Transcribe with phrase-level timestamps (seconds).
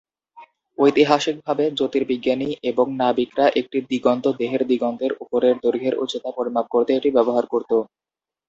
[0.77, 7.45] ঐতিহাসিকভাবে, জ্যোতির্বিজ্ঞানী এবং নাবিকরা একটি দিগন্ত দেহের দিগন্তের ওপরের দৈর্ঘ্যের উচ্চতা পরিমাপ করতে এটি ব্যবহার
[7.53, 7.77] করতো।